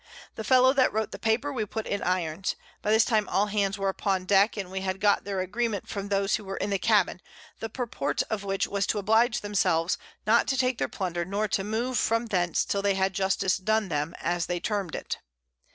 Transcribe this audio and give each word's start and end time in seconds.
The 0.33 0.43
Fellow 0.43 0.73
that 0.73 0.91
wrote 0.91 1.11
the 1.11 1.19
Paper 1.19 1.53
we 1.53 1.63
put 1.63 1.85
in 1.85 2.01
Irons; 2.01 2.55
by 2.81 2.89
this 2.89 3.05
time 3.05 3.29
all 3.29 3.45
Hands 3.45 3.77
were 3.77 3.87
upon 3.87 4.25
Deck, 4.25 4.57
and 4.57 4.71
we 4.71 4.81
had 4.81 4.99
got 4.99 5.25
their 5.25 5.41
Agreement 5.41 5.87
from 5.87 6.07
those 6.09 6.33
who 6.33 6.43
were 6.43 6.57
in 6.57 6.71
the 6.71 6.79
Cabin, 6.79 7.21
the 7.59 7.69
Purport 7.69 8.23
of 8.23 8.43
which 8.43 8.65
was 8.65 8.87
to 8.87 8.97
oblige 8.97 9.41
themselves, 9.41 9.99
not 10.25 10.47
to 10.47 10.57
take 10.57 10.79
their 10.79 10.89
Plunder, 10.89 11.23
nor 11.23 11.47
to 11.49 11.63
move 11.63 11.99
from 11.99 12.25
thence 12.25 12.65
till 12.65 12.81
they 12.81 12.95
had 12.95 13.13
Justice 13.13 13.57
done 13.57 13.89
them, 13.89 14.15
as 14.19 14.47
they 14.47 14.59
term'd 14.59 14.95
it. 14.95 15.19